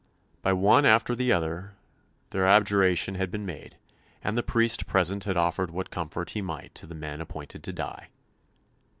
By 0.41 0.51
one 0.51 0.83
after 0.87 1.13
the 1.13 1.31
other, 1.31 1.75
their 2.31 2.47
abjuration 2.47 3.13
had 3.13 3.29
been 3.29 3.45
made, 3.45 3.77
and 4.23 4.35
the 4.35 4.41
priest 4.41 4.87
present 4.87 5.25
had 5.25 5.37
offered 5.37 5.69
what 5.69 5.91
comfort 5.91 6.31
he 6.31 6.41
might 6.41 6.73
to 6.73 6.87
the 6.87 6.95
men 6.95 7.21
appointed 7.21 7.61
to 7.65 7.71
die. 7.71 8.07